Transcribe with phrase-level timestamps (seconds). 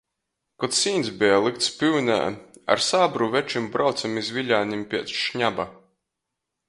[0.61, 2.17] Kod sīns beja lykts pyunē,
[2.75, 5.69] ar sābru večim braucem iz Viļānim piec šņaba.